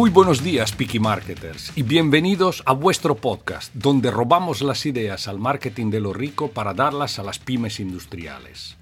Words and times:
Muy 0.00 0.08
buenos 0.08 0.42
días, 0.42 0.72
Picky 0.72 0.98
Marketers, 0.98 1.72
y 1.76 1.82
bienvenidos 1.82 2.62
a 2.64 2.72
vuestro 2.72 3.16
podcast, 3.16 3.70
donde 3.74 4.10
robamos 4.10 4.62
las 4.62 4.86
ideas 4.86 5.28
al 5.28 5.38
marketing 5.38 5.90
de 5.90 6.00
lo 6.00 6.14
rico 6.14 6.48
para 6.48 6.72
darlas 6.72 7.18
a 7.18 7.22
las 7.22 7.38
pymes 7.38 7.80
industriales. 7.80 8.78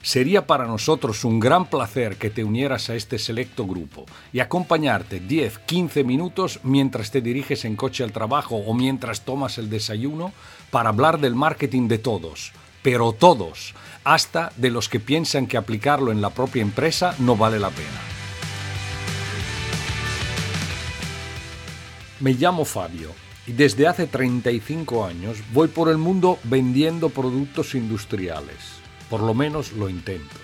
Sería 0.00 0.46
para 0.46 0.64
nosotros 0.64 1.22
un 1.26 1.38
gran 1.38 1.66
placer 1.66 2.16
que 2.16 2.30
te 2.30 2.44
unieras 2.44 2.88
a 2.88 2.94
este 2.94 3.18
selecto 3.18 3.66
grupo 3.66 4.06
y 4.32 4.40
acompañarte 4.40 5.20
10-15 5.20 6.02
minutos 6.02 6.60
mientras 6.62 7.10
te 7.10 7.20
diriges 7.20 7.66
en 7.66 7.76
coche 7.76 8.02
al 8.02 8.12
trabajo 8.12 8.56
o 8.56 8.72
mientras 8.72 9.26
tomas 9.26 9.58
el 9.58 9.68
desayuno 9.68 10.32
para 10.70 10.88
hablar 10.88 11.20
del 11.20 11.34
marketing 11.34 11.88
de 11.88 11.98
todos, 11.98 12.52
pero 12.80 13.12
todos, 13.12 13.74
hasta 14.02 14.50
de 14.56 14.70
los 14.70 14.88
que 14.88 14.98
piensan 14.98 15.46
que 15.46 15.58
aplicarlo 15.58 16.10
en 16.10 16.22
la 16.22 16.30
propia 16.30 16.62
empresa 16.62 17.14
no 17.18 17.36
vale 17.36 17.58
la 17.58 17.68
pena. 17.68 18.13
Me 22.24 22.32
llamo 22.32 22.64
Fabio 22.64 23.10
y 23.46 23.52
desde 23.52 23.86
hace 23.86 24.06
35 24.06 25.04
años 25.04 25.36
voy 25.52 25.68
por 25.68 25.90
el 25.90 25.98
mundo 25.98 26.38
vendiendo 26.44 27.10
productos 27.10 27.74
industriales. 27.74 28.56
Por 29.10 29.20
lo 29.20 29.34
menos 29.34 29.72
lo 29.72 29.90
intento. 29.90 30.34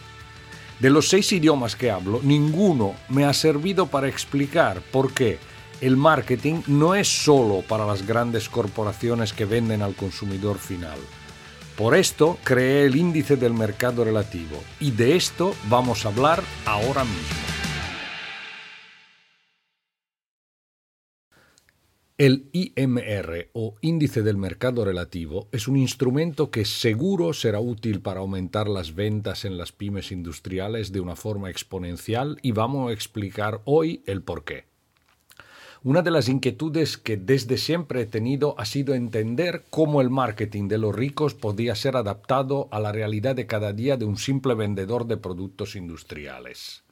De 0.78 0.90
los 0.90 1.08
seis 1.08 1.32
idiomas 1.32 1.76
que 1.76 1.90
hablo, 1.90 2.20
ninguno 2.22 2.92
me 3.08 3.24
ha 3.24 3.32
servido 3.32 3.86
para 3.86 4.08
explicar 4.08 4.82
por 4.92 5.14
qué 5.14 5.38
el 5.80 5.96
marketing 5.96 6.60
no 6.66 6.94
es 6.94 7.08
solo 7.08 7.62
para 7.66 7.86
las 7.86 8.06
grandes 8.06 8.50
corporaciones 8.50 9.32
que 9.32 9.46
venden 9.46 9.80
al 9.80 9.94
consumidor 9.94 10.58
final. 10.58 10.98
Por 11.78 11.94
esto 11.96 12.36
creé 12.44 12.84
el 12.84 12.96
índice 12.96 13.36
del 13.36 13.54
mercado 13.54 14.04
relativo 14.04 14.62
y 14.80 14.90
de 14.90 15.16
esto 15.16 15.54
vamos 15.70 16.04
a 16.04 16.10
hablar 16.10 16.42
ahora 16.66 17.04
mismo. 17.04 17.49
El 22.20 22.50
IMR 22.52 23.48
o 23.54 23.76
índice 23.80 24.20
del 24.20 24.36
mercado 24.36 24.84
relativo 24.84 25.48
es 25.52 25.68
un 25.68 25.78
instrumento 25.78 26.50
que 26.50 26.66
seguro 26.66 27.32
será 27.32 27.60
útil 27.60 28.02
para 28.02 28.20
aumentar 28.20 28.68
las 28.68 28.94
ventas 28.94 29.46
en 29.46 29.56
las 29.56 29.72
pymes 29.72 30.12
industriales 30.12 30.92
de 30.92 31.00
una 31.00 31.16
forma 31.16 31.48
exponencial 31.48 32.38
y 32.42 32.52
vamos 32.52 32.90
a 32.90 32.92
explicar 32.92 33.62
hoy 33.64 34.02
el 34.04 34.20
por 34.20 34.44
qué. 34.44 34.66
Una 35.82 36.02
de 36.02 36.10
las 36.10 36.28
inquietudes 36.28 36.98
que 36.98 37.16
desde 37.16 37.56
siempre 37.56 38.02
he 38.02 38.06
tenido 38.06 38.54
ha 38.58 38.66
sido 38.66 38.92
entender 38.92 39.64
cómo 39.70 40.02
el 40.02 40.10
marketing 40.10 40.68
de 40.68 40.76
los 40.76 40.94
ricos 40.94 41.32
podía 41.32 41.74
ser 41.74 41.96
adaptado 41.96 42.68
a 42.70 42.80
la 42.80 42.92
realidad 42.92 43.34
de 43.34 43.46
cada 43.46 43.72
día 43.72 43.96
de 43.96 44.04
un 44.04 44.18
simple 44.18 44.52
vendedor 44.52 45.06
de 45.06 45.16
productos 45.16 45.74
industriales. 45.74 46.82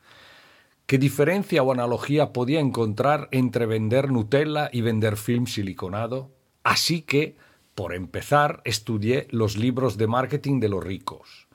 ¿Qué 0.89 0.97
diferencia 0.97 1.63
o 1.63 1.71
analogía 1.71 2.33
podía 2.33 2.61
encontrar 2.61 3.29
entre 3.31 3.67
vender 3.67 4.11
Nutella 4.11 4.71
y 4.73 4.81
vender 4.81 5.19
film 5.19 5.47
siliconado? 5.47 6.31
Así 6.65 7.03
que, 7.03 7.37
por 7.75 7.95
empezar, 7.95 8.63
estudié 8.65 9.27
los 9.29 9.59
libros 9.59 9.99
de 9.99 10.07
marketing 10.07 10.61
de 10.61 10.71
los 10.71 10.83
ricos. 10.83 11.47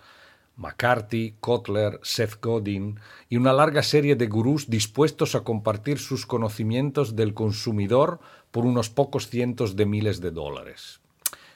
McCarthy, 0.56 1.34
Kotler, 1.40 2.00
Seth 2.04 2.40
Godin 2.44 3.00
y 3.28 3.38
una 3.38 3.54
larga 3.54 3.82
serie 3.82 4.16
de 4.16 4.28
gurús 4.28 4.70
dispuestos 4.70 5.34
a 5.34 5.40
compartir 5.40 5.98
sus 5.98 6.28
conocimientos 6.28 7.16
del 7.16 7.34
consumidor 7.34 8.20
por 8.52 8.68
unos 8.68 8.92
pocos 8.92 9.30
cientos 9.30 9.76
de 9.76 9.88
miles 9.88 10.22
de 10.22 10.30
dólares. 10.30 11.02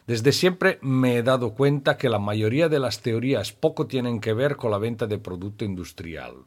Desde 0.07 0.31
siempre 0.31 0.79
me 0.81 1.17
he 1.17 1.21
dado 1.21 1.53
cuenta 1.53 1.95
que 1.99 2.09
la 2.09 2.17
mayoría 2.17 2.69
de 2.69 2.79
las 2.79 3.03
teorías 3.03 3.51
poco 3.51 3.85
tienen 3.85 4.19
que 4.19 4.33
ver 4.33 4.55
con 4.55 4.71
la 4.71 4.79
venta 4.79 5.05
de 5.05 5.19
producto 5.19 5.63
industrial. 5.63 6.37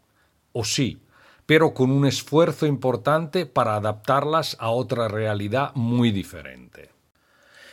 O 0.50 0.64
sí, 0.64 1.00
pero 1.50 1.74
con 1.74 1.90
un 1.90 2.06
esfuerzo 2.06 2.64
importante 2.64 3.44
para 3.44 3.74
adaptarlas 3.74 4.56
a 4.60 4.70
otra 4.70 5.08
realidad 5.08 5.72
muy 5.74 6.12
diferente. 6.12 6.90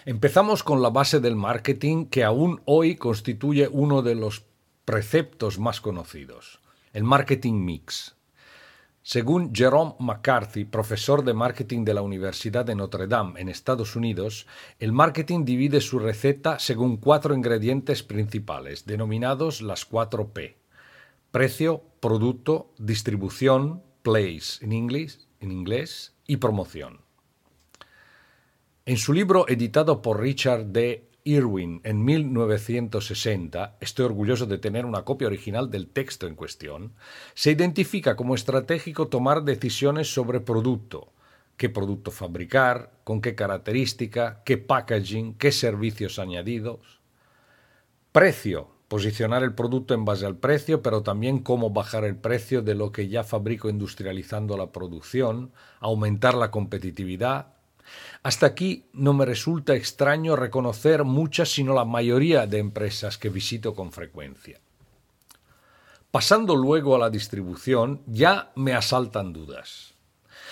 Empezamos 0.03 0.63
con 0.63 0.81
la 0.81 0.89
base 0.89 1.19
del 1.19 1.35
marketing 1.35 2.07
que 2.07 2.23
aún 2.23 2.59
hoy 2.65 2.95
constituye 2.95 3.69
uno 3.71 4.01
de 4.01 4.15
los 4.15 4.45
preceptos 4.83 5.59
más 5.59 5.79
conocidos, 5.79 6.59
el 6.91 7.03
marketing 7.03 7.53
mix. 7.53 8.15
Según 9.03 9.53
Jerome 9.53 9.93
McCarthy, 9.99 10.65
profesor 10.65 11.23
de 11.23 11.35
marketing 11.35 11.85
de 11.85 11.93
la 11.93 12.01
Universidad 12.01 12.65
de 12.65 12.73
Notre 12.73 13.05
Dame 13.05 13.39
en 13.39 13.47
Estados 13.47 13.95
Unidos, 13.95 14.47
el 14.79 14.91
marketing 14.91 15.45
divide 15.45 15.81
su 15.81 15.99
receta 15.99 16.57
según 16.57 16.97
cuatro 16.97 17.35
ingredientes 17.35 18.01
principales, 18.01 18.87
denominados 18.87 19.61
las 19.61 19.85
cuatro 19.85 20.29
P 20.29 20.56
precio, 21.37 21.83
producto, 21.99 22.73
distribución, 22.79 23.83
place 24.01 24.65
en 24.65 24.71
inglés, 24.71 25.27
en 25.39 25.51
inglés 25.51 26.15
y 26.25 26.37
promoción. 26.37 27.01
En 28.87 28.97
su 28.97 29.13
libro 29.13 29.47
editado 29.47 30.01
por 30.01 30.19
Richard 30.19 30.65
D. 30.65 31.07
Irwin 31.25 31.79
en 31.83 32.03
1960, 32.03 33.77
estoy 33.79 34.05
orgulloso 34.05 34.47
de 34.47 34.57
tener 34.57 34.83
una 34.83 35.03
copia 35.03 35.27
original 35.27 35.69
del 35.69 35.89
texto 35.89 36.25
en 36.25 36.33
cuestión, 36.33 36.95
se 37.35 37.51
identifica 37.51 38.15
como 38.15 38.33
estratégico 38.33 39.07
tomar 39.07 39.43
decisiones 39.43 40.11
sobre 40.11 40.39
producto, 40.39 41.13
qué 41.55 41.69
producto 41.69 42.09
fabricar, 42.09 42.93
con 43.03 43.21
qué 43.21 43.35
característica, 43.35 44.41
qué 44.43 44.57
packaging, 44.57 45.35
qué 45.35 45.51
servicios 45.51 46.17
añadidos. 46.17 46.99
Precio, 48.11 48.76
posicionar 48.87 49.43
el 49.43 49.53
producto 49.53 49.93
en 49.93 50.05
base 50.05 50.25
al 50.25 50.37
precio, 50.37 50.81
pero 50.81 51.03
también 51.03 51.39
cómo 51.39 51.69
bajar 51.71 52.05
el 52.05 52.15
precio 52.15 52.61
de 52.61 52.75
lo 52.75 52.91
que 52.91 53.09
ya 53.09 53.23
fabrico 53.23 53.69
industrializando 53.69 54.57
la 54.57 54.71
producción, 54.71 55.51
aumentar 55.79 56.35
la 56.35 56.51
competitividad. 56.51 57.47
Hasta 58.23 58.45
aquí 58.45 58.85
no 58.93 59.13
me 59.13 59.25
resulta 59.25 59.75
extraño 59.75 60.35
reconocer 60.35 61.03
muchas, 61.03 61.49
sino 61.49 61.73
la 61.73 61.85
mayoría 61.85 62.47
de 62.47 62.59
empresas 62.59 63.17
que 63.17 63.29
visito 63.29 63.75
con 63.75 63.91
frecuencia. 63.91 64.59
Pasando 66.11 66.55
luego 66.55 66.95
a 66.95 66.99
la 66.99 67.09
distribución, 67.09 68.01
ya 68.07 68.51
me 68.55 68.73
asaltan 68.73 69.33
dudas. 69.33 69.93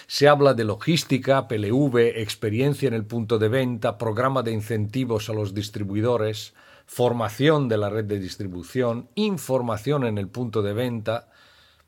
Se 0.08 0.28
habla 0.28 0.54
de 0.54 0.66
logística, 0.66 1.48
PLV, 1.48 2.20
experiencia 2.20 2.88
en 2.88 2.94
el 2.94 3.06
punto 3.06 3.40
de 3.40 3.48
venta, 3.48 3.98
programa 3.98 4.44
de 4.44 4.52
incentivos 4.52 5.30
a 5.30 5.34
los 5.34 5.54
distribuidores, 5.54 6.54
formación 6.86 7.68
de 7.68 7.78
la 7.78 7.90
red 7.90 8.06
de 8.06 8.20
distribución, 8.20 9.10
información 9.16 10.06
en 10.06 10.18
el 10.18 10.28
punto 10.28 10.62
de 10.62 10.74
venta. 10.74 11.30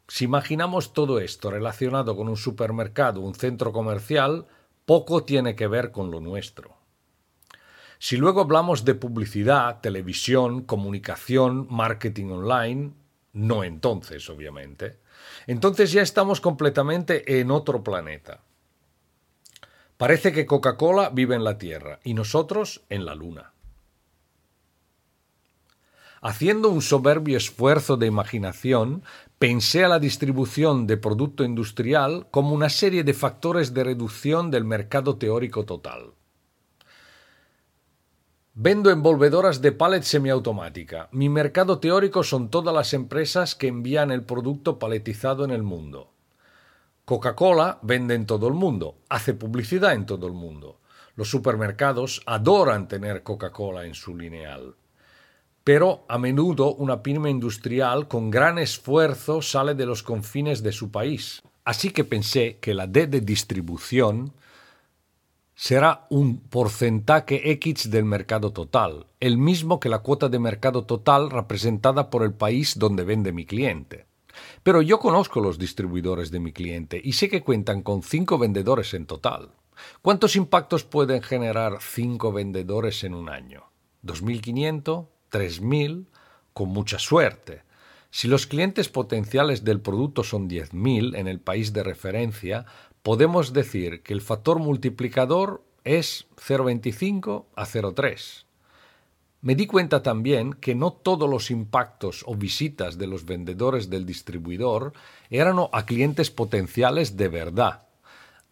Si 0.07 0.25
imaginamos 0.25 0.93
todo 0.93 1.19
esto 1.19 1.51
relacionado 1.51 2.15
con 2.15 2.29
un 2.29 2.37
supermercado, 2.37 3.21
un 3.21 3.35
centro 3.35 3.71
comercial, 3.71 4.47
poco 4.85 5.23
tiene 5.23 5.55
que 5.55 5.67
ver 5.67 5.91
con 5.91 6.11
lo 6.11 6.19
nuestro. 6.19 6.77
Si 7.99 8.15
luego 8.15 8.41
hablamos 8.41 8.85
de 8.85 8.95
publicidad, 8.95 9.81
televisión, 9.81 10.61
comunicación, 10.61 11.67
marketing 11.69 12.27
online, 12.27 12.93
no 13.33 13.63
entonces, 13.63 14.29
obviamente, 14.29 14.99
entonces 15.47 15.91
ya 15.91 16.01
estamos 16.01 16.39
completamente 16.41 17.39
en 17.39 17.51
otro 17.51 17.83
planeta. 17.83 18.41
Parece 19.97 20.31
que 20.31 20.45
Coca-Cola 20.45 21.09
vive 21.09 21.35
en 21.35 21.43
la 21.43 21.57
Tierra 21.57 21.99
y 22.03 22.13
nosotros 22.13 22.83
en 22.89 23.05
la 23.05 23.15
Luna. 23.15 23.53
Haciendo 26.27 26.67
un 26.67 26.81
soberbio 26.81 27.37
esfuerzo 27.37 27.95
de 27.95 28.05
imaginación, 28.05 29.01
pensé 29.39 29.85
a 29.85 29.87
la 29.87 29.97
distribución 29.97 30.85
de 30.85 30.97
producto 30.97 31.45
industrial 31.45 32.27
como 32.31 32.53
una 32.53 32.67
serie 32.67 33.05
de 33.05 33.13
factores 33.13 33.73
de 33.73 33.85
reducción 33.85 34.51
del 34.51 34.65
mercado 34.65 35.15
teórico 35.15 35.63
total. 35.63 36.11
Vendo 38.55 38.91
envolvedoras 38.91 39.61
de 39.61 39.71
palet 39.71 40.03
semiautomática. 40.03 41.07
Mi 41.13 41.29
mercado 41.29 41.79
teórico 41.79 42.23
son 42.23 42.49
todas 42.49 42.75
las 42.75 42.93
empresas 42.93 43.55
que 43.55 43.69
envían 43.69 44.11
el 44.11 44.23
producto 44.23 44.79
paletizado 44.79 45.45
en 45.45 45.51
el 45.51 45.63
mundo. 45.63 46.11
Coca-Cola 47.05 47.79
vende 47.83 48.15
en 48.15 48.25
todo 48.25 48.49
el 48.49 48.53
mundo, 48.53 48.97
hace 49.07 49.33
publicidad 49.33 49.93
en 49.93 50.05
todo 50.05 50.27
el 50.27 50.33
mundo. 50.33 50.81
Los 51.15 51.29
supermercados 51.29 52.21
adoran 52.25 52.89
tener 52.89 53.23
Coca-Cola 53.23 53.85
en 53.85 53.93
su 53.93 54.13
lineal 54.13 54.75
pero 55.67 56.05
a 56.07 56.17
menudo 56.17 56.75
una 56.75 57.03
pyme 57.03 57.29
industrial 57.29 58.07
con 58.07 58.31
gran 58.31 58.57
esfuerzo 58.57 59.41
sale 59.41 59.75
de 59.75 59.85
los 59.85 60.01
confines 60.01 60.63
de 60.63 60.71
su 60.71 60.91
país. 60.91 61.41
Así 61.65 61.89
que 61.89 62.05
pensé 62.05 62.57
que 62.61 62.73
la 62.73 62.87
D 62.87 63.07
de 63.07 63.19
distribución 63.19 64.31
será 65.55 66.07
un 66.09 66.39
porcentaje 66.39 67.51
X 67.51 67.91
del 67.91 68.05
mercado 68.05 68.53
total, 68.53 69.07
el 69.19 69.37
mismo 69.37 69.81
que 69.81 69.89
la 69.89 69.99
cuota 69.99 70.29
de 70.29 70.39
mercado 70.39 70.85
total 70.85 71.29
representada 71.29 72.09
por 72.09 72.23
el 72.23 72.31
país 72.31 72.79
donde 72.79 73.03
vende 73.03 73.33
mi 73.33 73.45
cliente. 73.45 74.05
Pero 74.63 74.81
yo 74.81 74.99
conozco 74.99 75.41
los 75.41 75.59
distribuidores 75.59 76.31
de 76.31 76.39
mi 76.39 76.53
cliente 76.53 77.01
y 77.03 77.11
sé 77.11 77.27
que 77.27 77.43
cuentan 77.43 77.81
con 77.81 78.03
cinco 78.03 78.37
vendedores 78.37 78.93
en 78.93 79.05
total. 79.05 79.49
¿Cuántos 80.01 80.37
impactos 80.37 80.85
pueden 80.85 81.21
generar 81.21 81.79
cinco 81.81 82.31
vendedores 82.31 83.03
en 83.03 83.13
un 83.13 83.27
año? 83.27 83.65
¿2.500? 84.05 85.07
3.000 85.31 86.05
con 86.53 86.69
mucha 86.69 86.99
suerte. 86.99 87.63
Si 88.09 88.27
los 88.27 88.47
clientes 88.47 88.89
potenciales 88.89 89.63
del 89.63 89.81
producto 89.81 90.23
son 90.23 90.49
10.000 90.49 91.15
en 91.17 91.27
el 91.27 91.39
país 91.39 91.73
de 91.73 91.83
referencia, 91.83 92.65
podemos 93.03 93.53
decir 93.53 94.01
que 94.01 94.13
el 94.13 94.21
factor 94.21 94.59
multiplicador 94.59 95.63
es 95.83 96.27
0,25 96.37 97.45
a 97.55 97.65
0,3. 97.65 98.45
Me 99.41 99.55
di 99.55 99.67
cuenta 99.67 100.01
también 100.01 100.53
que 100.53 100.73
no 100.73 100.91
todos 100.91 101.29
los 101.29 101.51
impactos 101.51 102.23
o 102.25 102.35
visitas 102.35 102.97
de 102.97 103.07
los 103.07 103.25
vendedores 103.25 103.89
del 103.89 104.05
distribuidor 104.05 104.93
eran 105.29 105.57
a 105.71 105.85
clientes 105.85 106.31
potenciales 106.31 107.17
de 107.17 107.27
verdad. 107.29 107.83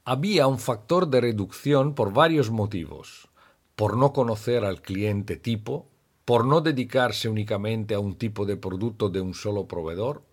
Había 0.03 0.45
un 0.45 0.59
factor 0.59 1.07
de 1.09 1.21
reducción 1.21 1.95
por 1.95 2.13
varios 2.13 2.51
motivos. 2.51 3.27
Por 3.75 3.97
no 3.97 4.13
conocer 4.13 4.63
al 4.63 4.81
cliente 4.81 5.35
tipo, 5.35 5.87
por 6.25 6.45
no 6.45 6.61
dedicarse 6.61 7.29
únicamente 7.29 7.93
a 7.93 7.99
un 7.99 8.15
tipo 8.15 8.45
de 8.45 8.57
producto 8.57 9.09
de 9.09 9.21
un 9.21 9.33
solo 9.33 9.67
proveedor, 9.67 10.23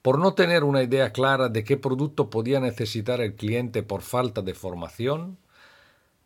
por 0.00 0.18
no 0.18 0.34
tener 0.34 0.64
una 0.64 0.82
idea 0.82 1.12
clara 1.12 1.48
de 1.48 1.64
qué 1.64 1.76
producto 1.76 2.30
podía 2.30 2.60
necesitar 2.60 3.20
el 3.20 3.34
cliente 3.34 3.82
por 3.82 4.02
falta 4.02 4.42
de 4.42 4.54
formación, 4.54 5.38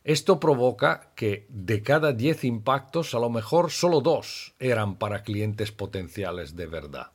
esto 0.05 0.41
provoca 0.41 1.13
que 1.15 1.47
de 1.49 1.83
cada 1.83 2.13
10 2.13 2.45
impactos 2.45 3.15
a 3.15 3.19
lo 3.19 3.31
mejor 3.31 3.71
solo 3.71 4.01
dos 4.01 4.55
eran 4.59 4.97
para 4.97 5.23
clientes 5.23 5.71
potenciales 5.71 6.57
de 6.57 6.67
verdad. 6.67 7.13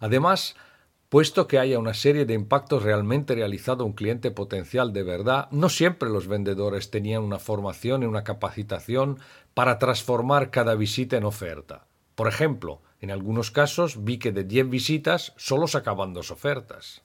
Además, 0.00 0.56
puesto 1.08 1.46
que 1.46 1.58
haya 1.58 1.78
una 1.78 1.94
serie 1.94 2.26
de 2.26 2.34
impactos 2.34 2.82
realmente 2.82 3.34
realizado 3.34 3.84
un 3.84 3.92
cliente 3.92 4.30
potencial 4.30 4.92
de 4.92 5.02
verdad, 5.02 5.48
no 5.50 5.68
siempre 5.68 6.10
los 6.10 6.26
vendedores 6.26 6.90
tenían 6.90 7.22
una 7.22 7.38
formación 7.38 8.02
y 8.02 8.06
una 8.06 8.24
capacitación 8.24 9.18
para 9.54 9.78
transformar 9.78 10.50
cada 10.50 10.74
visita 10.74 11.16
en 11.16 11.24
oferta. 11.24 11.86
Por 12.14 12.28
ejemplo, 12.28 12.80
en 13.00 13.10
algunos 13.10 13.50
casos 13.50 14.04
vi 14.04 14.18
que 14.18 14.32
de 14.32 14.44
10 14.44 14.70
visitas 14.70 15.32
solo 15.36 15.68
sacaban 15.68 16.12
dos 16.12 16.30
ofertas. 16.30 17.02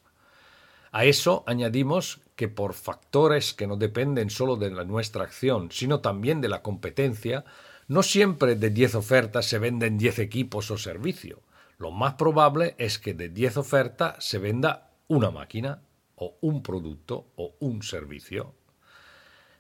A 0.92 1.06
eso 1.06 1.44
añadimos 1.48 2.20
que 2.36 2.50
por 2.50 2.74
factores 2.74 3.54
que 3.54 3.68
no 3.68 3.78
dependen 3.78 4.30
solo 4.30 4.56
de 4.58 4.72
nuestra 4.86 5.24
acción, 5.24 5.72
sino 5.72 6.00
también 6.00 6.42
de 6.42 6.50
la 6.50 6.62
competencia, 6.62 7.46
no 7.88 8.04
siempre 8.04 8.56
de 8.56 8.70
10 8.70 8.96
ofertas 8.96 9.46
se 9.46 9.60
venden 9.60 9.98
10 9.98 10.20
equipos 10.20 10.72
o 10.72 10.78
servicio. 10.78 11.42
Lo 11.82 11.90
más 11.90 12.14
probable 12.14 12.76
es 12.78 13.00
que 13.00 13.16
de 13.16 13.30
10 13.30 13.58
ofertas 13.58 14.24
se 14.24 14.38
venda 14.38 14.92
una 15.08 15.32
máquina 15.32 15.82
o 16.14 16.38
un 16.42 16.62
producto 16.62 17.32
o 17.36 17.56
un 17.60 17.82
servicio. 17.82 18.54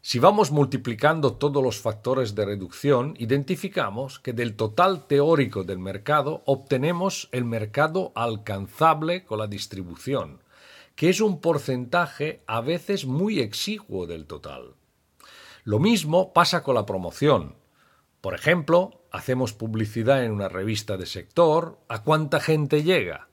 Si 0.04 0.20
vamos 0.20 0.52
multiplicando 0.52 1.34
todos 1.34 1.64
los 1.64 1.82
factores 1.82 2.36
de 2.36 2.46
reducción, 2.46 3.16
identificamos 3.18 4.20
que 4.20 4.34
del 4.34 4.56
total 4.56 5.08
teórico 5.08 5.64
del 5.64 5.80
mercado 5.80 6.44
obtenemos 6.46 7.28
el 7.32 7.44
mercado 7.44 8.12
alcanzable 8.14 9.26
con 9.26 9.40
la 9.40 9.48
distribución, 9.48 10.44
que 10.96 11.10
es 11.10 11.22
un 11.22 11.42
porcentaje 11.42 12.44
a 12.46 12.62
veces 12.62 13.08
muy 13.08 13.40
exiguo 13.40 14.06
del 14.06 14.28
total. 14.28 14.76
Lo 15.64 15.80
mismo 15.80 16.34
pasa 16.34 16.62
con 16.62 16.76
la 16.76 16.86
promoción. 16.86 17.61
Por 18.22 18.36
ejemplo, 18.36 19.04
hacemos 19.12 19.54
publicidad 19.54 20.24
en 20.24 20.32
una 20.32 20.48
revista 20.48 20.96
de 20.96 21.08
sector, 21.08 21.80
¿a 21.90 22.04
cuánta 22.04 22.40
gente 22.40 22.84
llega? 22.84 23.30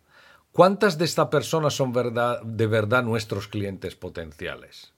¿Cuántas 0.51 0.97
de 0.97 1.05
estas 1.05 1.29
personas 1.29 1.75
son 1.75 1.93
de 1.93 2.67
verdad 2.67 3.05
nuestros 3.05 3.49
clientes 3.49 3.95
potenciales? 3.95 4.95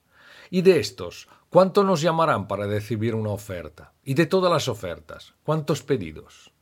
Y 0.48 0.62
de 0.62 0.78
estos, 0.78 1.28
¿cuánto 1.48 1.82
nos 1.82 2.00
llamarán 2.00 2.46
para 2.46 2.66
recibir 2.66 3.16
una 3.16 3.31
oferta? 3.31 3.92
Y 4.04 4.14
de 4.14 4.26
todas 4.26 4.52
las 4.52 4.69
ofertas, 4.69 5.34
¿cuántos 5.42 5.82
pedidos? 5.82 6.52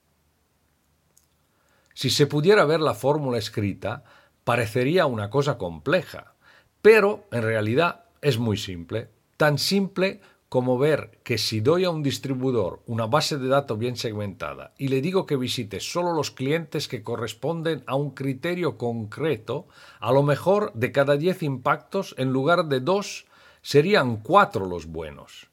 Si 1.94 2.10
se 2.10 2.26
pudiera 2.26 2.64
ver 2.64 2.80
la 2.80 2.94
fórmula 2.94 3.38
escrita, 3.38 4.04
parecería 4.44 5.04
una 5.06 5.28
cosa 5.28 5.58
compleja, 5.58 6.34
pero 6.80 7.26
en 7.30 7.42
realidad 7.42 8.04
es 8.22 8.38
muy 8.38 8.56
simple, 8.56 9.10
tan 9.36 9.58
simple 9.58 10.20
como 10.48 10.78
ver 10.78 11.18
que 11.22 11.36
si 11.36 11.60
doy 11.60 11.84
a 11.84 11.90
un 11.90 12.02
distribuidor 12.02 12.80
una 12.86 13.06
base 13.06 13.36
de 13.36 13.48
datos 13.48 13.78
bien 13.78 13.96
segmentada 13.96 14.72
y 14.78 14.88
le 14.88 15.02
digo 15.02 15.26
que 15.26 15.36
visite 15.36 15.80
solo 15.80 16.12
los 16.14 16.30
clientes 16.30 16.88
que 16.88 17.02
corresponden 17.02 17.84
a 17.86 17.96
un 17.96 18.12
criterio 18.12 18.78
concreto, 18.78 19.66
a 20.00 20.10
lo 20.10 20.22
mejor 20.22 20.72
de 20.72 20.90
cada 20.90 21.16
10 21.16 21.42
impactos, 21.42 22.14
en 22.18 22.32
lugar 22.32 22.66
de 22.66 22.80
dos, 22.80 23.26
serían 23.60 24.18
cuatro 24.18 24.64
los 24.64 24.86
buenos. 24.86 25.48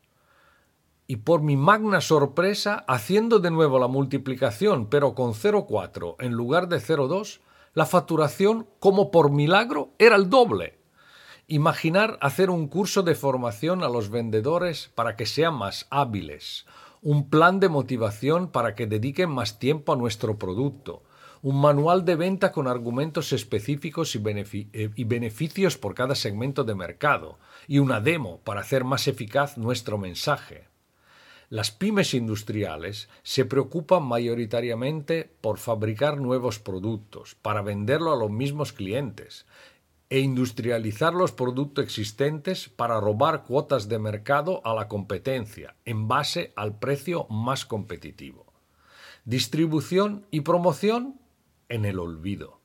Y 1.08 1.18
por 1.18 1.42
mi 1.42 1.58
magna 1.58 2.02
sorpresa, 2.02 2.86
haciendo 2.88 3.40
de 3.40 3.52
nuevo 3.52 3.78
la 3.78 3.88
multiplicación, 3.88 4.88
pero 4.90 5.14
con 5.14 5.34
0,4 5.34 6.16
en 6.20 6.32
lugar 6.32 6.68
de 6.68 6.78
0,2, 6.78 7.42
la 7.74 7.86
facturación, 7.86 8.68
como 8.80 9.12
por 9.12 9.30
milagro, 9.30 9.92
era 10.00 10.16
el 10.16 10.30
doble. 10.30 10.80
Imaginar 11.48 12.18
hacer 12.22 12.50
un 12.50 12.68
curso 12.68 13.04
de 13.04 13.14
formación 13.14 13.84
a 13.84 13.90
los 13.90 14.10
vendedores 14.10 14.92
para 14.96 15.16
que 15.16 15.28
sean 15.28 15.54
más 15.54 15.86
hábiles, 15.92 16.66
un 17.04 17.30
plan 17.30 17.60
de 17.60 17.70
motivación 17.70 18.50
para 18.50 18.74
que 18.74 18.88
dediquen 18.88 19.30
más 19.30 19.60
tiempo 19.60 19.94
a 19.94 19.96
nuestro 19.96 20.40
producto, 20.40 21.04
un 21.44 21.62
manual 21.62 22.04
de 22.04 22.16
venta 22.16 22.52
con 22.52 22.68
argumentos 22.68 23.32
específicos 23.32 24.16
y, 24.16 24.24
eh, 24.26 24.90
beneficios 25.06 25.78
por 25.78 25.94
cada 25.94 26.16
segmento 26.16 26.64
de 26.64 26.74
mercado, 26.74 27.38
y 27.68 27.78
una 27.78 28.02
demo 28.02 28.40
para 28.40 28.62
hacer 28.62 28.84
más 28.84 29.08
eficaz 29.08 29.56
nuestro 29.56 30.00
mensaje. 30.00 30.68
Las 31.50 31.70
pymes 31.70 32.16
industriales 32.16 33.08
se 33.22 33.46
preocupan 33.46 34.02
mayoritariamente 34.02 35.30
por 35.42 35.60
fabricar 35.60 36.20
nuevos 36.20 36.58
productos, 36.58 37.36
para 37.36 37.62
venderlo 37.62 38.12
a 38.12 38.18
los 38.18 38.32
mismos 38.32 38.74
clientes, 38.74 39.46
e 40.10 40.20
industrializar 40.20 41.14
los 41.14 41.32
productos 41.32 41.84
existentes 41.84 42.70
para 42.70 43.00
robar 43.00 43.44
cuotas 43.44 43.90
de 43.90 44.00
mercado 44.00 44.62
a 44.64 44.74
la 44.74 44.88
competencia, 44.88 45.76
en 45.86 46.08
base 46.08 46.54
al 46.56 46.78
precio 46.78 47.26
más 47.30 47.66
competitivo. 47.66 48.54
Distribución 49.26 50.28
y 50.30 50.42
promoción 50.42 51.20
en 51.70 51.86
el 51.86 52.00
olvido. 52.00 52.60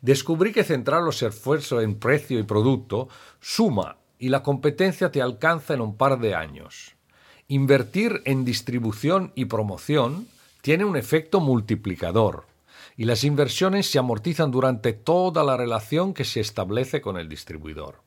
Descubrí 0.00 0.52
que 0.52 0.64
centrar 0.64 1.02
los 1.02 1.22
esfuerzos 1.22 1.82
en 1.82 1.98
precio 1.98 2.38
y 2.38 2.42
producto 2.42 3.08
suma 3.40 3.98
y 4.18 4.30
la 4.30 4.42
competencia 4.42 5.12
te 5.12 5.20
alcanza 5.20 5.74
en 5.74 5.80
un 5.80 5.96
par 5.96 6.18
de 6.18 6.34
años. 6.34 6.94
Invertir 7.48 8.22
en 8.24 8.44
distribución 8.44 9.32
y 9.34 9.44
promoción 9.44 10.26
tiene 10.62 10.84
un 10.84 10.96
efecto 10.96 11.40
multiplicador 11.40 12.46
y 12.96 13.04
las 13.04 13.24
inversiones 13.24 13.90
se 13.90 13.98
amortizan 13.98 14.50
durante 14.50 14.92
toda 14.92 15.44
la 15.44 15.56
relación 15.56 16.14
que 16.14 16.24
se 16.24 16.40
establece 16.40 17.00
con 17.00 17.16
el 17.16 17.28
distribuidor. 17.28 18.02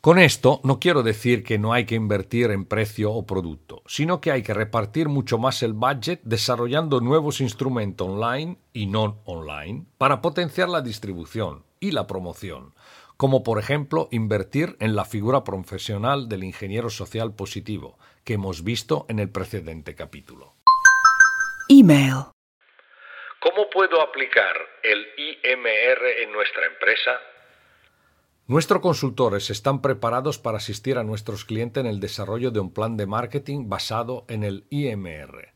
Con 0.00 0.20
esto 0.20 0.60
no 0.62 0.78
quiero 0.78 1.02
decir 1.02 1.42
que 1.42 1.58
no 1.58 1.72
hay 1.72 1.84
que 1.84 1.96
invertir 1.96 2.52
en 2.52 2.64
precio 2.64 3.12
o 3.12 3.26
producto, 3.26 3.82
sino 3.86 4.20
que 4.20 4.30
hay 4.30 4.42
que 4.44 4.54
repartir 4.54 5.08
mucho 5.08 5.36
más 5.36 5.64
el 5.64 5.72
budget 5.72 6.20
desarrollando 6.22 7.00
nuevos 7.00 7.40
instrumentos 7.40 8.06
online 8.08 8.56
y 8.72 8.86
no 8.86 9.18
online 9.24 9.84
para 9.98 10.22
potenciar 10.22 10.68
la 10.68 10.80
distribución 10.80 11.64
y 11.80 11.90
la 11.90 12.06
promoción, 12.06 12.72
como 13.16 13.42
por 13.42 13.58
ejemplo 13.58 14.08
invertir 14.12 14.76
en 14.78 14.94
la 14.94 15.04
figura 15.04 15.42
profesional 15.42 16.28
del 16.28 16.44
ingeniero 16.44 16.88
social 16.88 17.34
positivo, 17.34 17.98
que 18.22 18.34
hemos 18.34 18.62
visto 18.62 19.06
en 19.08 19.18
el 19.18 19.28
precedente 19.28 19.96
capítulo. 19.96 20.54
Email. 21.68 22.35
¿Cómo 23.46 23.70
puedo 23.70 24.02
aplicar 24.02 24.56
el 24.82 25.06
IMR 25.16 26.24
en 26.24 26.32
nuestra 26.32 26.66
empresa? 26.66 27.12
Nuestros 28.48 28.80
consultores 28.80 29.50
están 29.50 29.80
preparados 29.82 30.40
para 30.40 30.56
asistir 30.56 30.98
a 30.98 31.04
nuestros 31.04 31.44
clientes 31.44 31.80
en 31.80 31.86
el 31.86 32.00
desarrollo 32.00 32.50
de 32.50 32.58
un 32.58 32.72
plan 32.72 32.96
de 32.96 33.06
marketing 33.06 33.68
basado 33.68 34.24
en 34.26 34.42
el 34.42 34.66
IMR. 34.70 35.54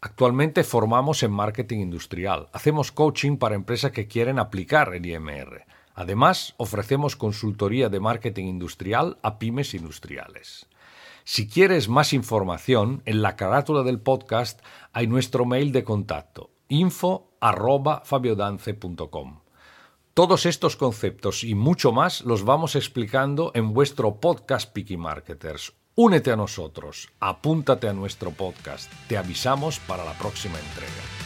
Actualmente 0.00 0.62
formamos 0.62 1.24
en 1.24 1.32
marketing 1.32 1.80
industrial. 1.80 2.48
Hacemos 2.52 2.92
coaching 2.92 3.38
para 3.38 3.56
empresas 3.56 3.90
que 3.90 4.06
quieren 4.06 4.38
aplicar 4.38 4.94
el 4.94 5.04
IMR. 5.04 5.64
Además, 5.96 6.54
ofrecemos 6.58 7.16
consultoría 7.16 7.88
de 7.88 7.98
marketing 7.98 8.44
industrial 8.44 9.18
a 9.22 9.40
pymes 9.40 9.74
industriales. 9.74 10.68
Si 11.24 11.48
quieres 11.48 11.88
más 11.88 12.12
información, 12.12 13.02
en 13.04 13.20
la 13.20 13.34
carátula 13.34 13.82
del 13.82 14.00
podcast 14.00 14.64
hay 14.92 15.08
nuestro 15.08 15.44
mail 15.44 15.72
de 15.72 15.82
contacto 15.82 16.50
info 16.68 17.30
Todos 20.14 20.46
estos 20.46 20.76
conceptos 20.76 21.44
y 21.44 21.54
mucho 21.54 21.92
más 21.92 22.22
los 22.22 22.44
vamos 22.44 22.74
explicando 22.74 23.52
en 23.54 23.74
vuestro 23.74 24.16
podcast 24.16 24.72
Picky 24.72 24.96
Marketers. 24.96 25.74
Únete 25.94 26.30
a 26.30 26.36
nosotros, 26.36 27.08
apúntate 27.20 27.88
a 27.88 27.92
nuestro 27.92 28.30
podcast. 28.30 28.92
Te 29.08 29.16
avisamos 29.16 29.78
para 29.80 30.04
la 30.04 30.12
próxima 30.12 30.58
entrega. 30.58 31.25